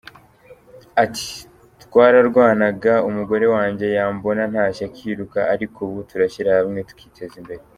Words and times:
Ati’Twararwanaga, 1.03 2.93
umugore 3.09 3.45
wanjye 3.55 3.85
yambona 3.97 4.43
ntashye 4.51 4.83
akiruka, 4.89 5.39
ariko 5.53 5.77
ubu 5.87 5.99
turashyira 6.09 6.49
hamwe 6.59 6.79
tukiteza 6.89 7.35
imbere”. 7.41 7.61